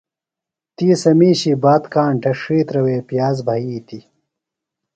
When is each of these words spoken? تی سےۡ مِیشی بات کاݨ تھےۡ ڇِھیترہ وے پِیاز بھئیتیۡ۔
تی 0.75 0.87
سےۡ 1.01 1.15
مِیشی 1.19 1.53
بات 1.63 1.83
کاݨ 1.93 2.13
تھےۡ 2.21 2.33
ڇِھیترہ 2.39 2.81
وے 2.85 2.95
پِیاز 3.07 3.37
بھئیتیۡ۔ 3.45 4.05